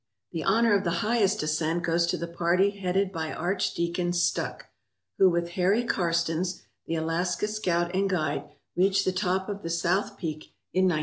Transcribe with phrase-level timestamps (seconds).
[0.31, 4.65] The honour of the highest ascent goes to the party headed by Archdeacon Stuck,
[5.19, 10.17] who with Harry Karstens, the Alaska scout and guide, reached the top of the south
[10.17, 10.99] peak in 1913.